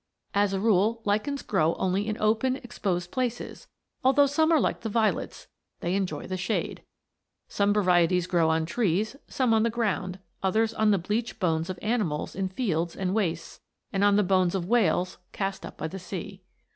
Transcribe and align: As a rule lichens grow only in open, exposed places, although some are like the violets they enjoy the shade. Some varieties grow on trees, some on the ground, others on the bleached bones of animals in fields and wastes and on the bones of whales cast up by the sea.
As 0.33 0.51
a 0.51 0.59
rule 0.59 1.03
lichens 1.05 1.43
grow 1.43 1.75
only 1.75 2.07
in 2.07 2.17
open, 2.19 2.55
exposed 2.55 3.11
places, 3.11 3.67
although 4.03 4.25
some 4.25 4.51
are 4.51 4.59
like 4.59 4.81
the 4.81 4.89
violets 4.89 5.45
they 5.79 5.93
enjoy 5.93 6.25
the 6.25 6.37
shade. 6.37 6.81
Some 7.47 7.71
varieties 7.71 8.25
grow 8.25 8.49
on 8.49 8.65
trees, 8.65 9.15
some 9.27 9.53
on 9.53 9.61
the 9.61 9.69
ground, 9.69 10.17
others 10.41 10.73
on 10.73 10.89
the 10.89 10.97
bleached 10.97 11.39
bones 11.39 11.69
of 11.69 11.77
animals 11.83 12.35
in 12.35 12.49
fields 12.49 12.95
and 12.95 13.13
wastes 13.13 13.61
and 13.93 14.03
on 14.03 14.15
the 14.15 14.23
bones 14.23 14.55
of 14.55 14.67
whales 14.67 15.19
cast 15.33 15.67
up 15.67 15.77
by 15.77 15.87
the 15.87 15.99
sea. 15.99 16.41